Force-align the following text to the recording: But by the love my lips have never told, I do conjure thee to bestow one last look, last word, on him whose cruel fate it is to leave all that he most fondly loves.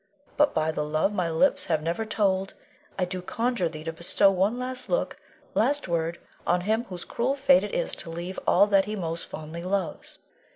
But 0.35 0.55
by 0.55 0.71
the 0.71 0.83
love 0.83 1.13
my 1.13 1.29
lips 1.29 1.65
have 1.67 1.83
never 1.83 2.05
told, 2.05 2.55
I 2.97 3.05
do 3.05 3.21
conjure 3.21 3.69
thee 3.69 3.83
to 3.83 3.93
bestow 3.93 4.31
one 4.31 4.57
last 4.57 4.89
look, 4.89 5.17
last 5.53 5.87
word, 5.87 6.19
on 6.47 6.61
him 6.61 6.85
whose 6.85 7.05
cruel 7.05 7.35
fate 7.35 7.63
it 7.63 7.75
is 7.75 7.95
to 7.97 8.09
leave 8.09 8.39
all 8.47 8.65
that 8.65 8.85
he 8.85 8.95
most 8.95 9.27
fondly 9.27 9.61
loves. 9.61 10.17